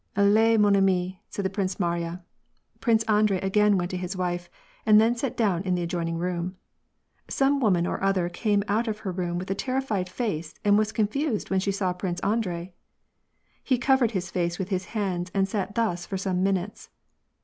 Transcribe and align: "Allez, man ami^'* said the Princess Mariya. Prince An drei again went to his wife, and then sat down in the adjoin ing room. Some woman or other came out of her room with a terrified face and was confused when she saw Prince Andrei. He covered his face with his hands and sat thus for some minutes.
"Allez, 0.15 0.57
man 0.57 0.73
ami^'* 0.73 1.19
said 1.29 1.45
the 1.45 1.49
Princess 1.51 1.79
Mariya. 1.79 2.23
Prince 2.79 3.03
An 3.07 3.27
drei 3.27 3.37
again 3.41 3.77
went 3.77 3.91
to 3.91 3.97
his 3.97 4.17
wife, 4.17 4.49
and 4.83 4.99
then 4.99 5.15
sat 5.15 5.37
down 5.37 5.61
in 5.61 5.75
the 5.75 5.83
adjoin 5.83 6.07
ing 6.07 6.17
room. 6.17 6.55
Some 7.29 7.59
woman 7.59 7.85
or 7.85 8.01
other 8.01 8.27
came 8.27 8.63
out 8.67 8.87
of 8.87 9.01
her 9.05 9.11
room 9.11 9.37
with 9.37 9.51
a 9.51 9.53
terrified 9.53 10.09
face 10.09 10.55
and 10.65 10.75
was 10.75 10.91
confused 10.91 11.51
when 11.51 11.59
she 11.59 11.71
saw 11.71 11.93
Prince 11.93 12.19
Andrei. 12.21 12.73
He 13.63 13.77
covered 13.77 14.09
his 14.09 14.31
face 14.31 14.57
with 14.57 14.69
his 14.69 14.85
hands 14.85 15.29
and 15.35 15.47
sat 15.47 15.75
thus 15.75 16.07
for 16.07 16.17
some 16.17 16.41
minutes. 16.41 16.89